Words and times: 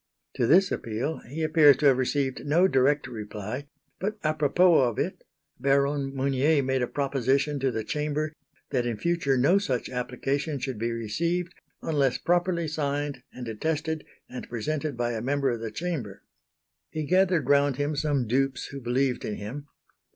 To 0.33 0.47
this 0.47 0.71
appeal 0.71 1.19
he 1.29 1.43
appears 1.43 1.77
to 1.77 1.85
have 1.85 1.99
received 1.99 2.43
no 2.43 2.67
direct 2.67 3.05
reply; 3.05 3.67
but 3.99 4.17
apropos 4.23 4.79
of 4.89 4.97
it, 4.97 5.23
Baron 5.59 6.15
Mounier 6.15 6.63
made 6.63 6.81
a 6.81 6.87
proposition 6.87 7.59
to 7.59 7.69
the 7.69 7.83
Chamber 7.83 8.33
that 8.71 8.87
in 8.87 8.97
future 8.97 9.37
no 9.37 9.59
such 9.59 9.91
application 9.91 10.57
should 10.57 10.79
be 10.79 10.91
received 10.91 11.53
unless 11.83 12.17
properly 12.17 12.67
signed 12.67 13.21
and 13.31 13.47
attested 13.47 14.03
and 14.27 14.49
presented 14.49 14.97
by 14.97 15.11
a 15.11 15.21
member 15.21 15.51
of 15.51 15.59
the 15.61 15.69
Chamber. 15.69 16.23
He 16.89 17.03
gathered 17.03 17.47
round 17.47 17.75
him 17.77 17.95
some 17.95 18.25
dupes 18.25 18.69
who 18.69 18.81
believed 18.81 19.23
in 19.23 19.35
him. 19.35 19.67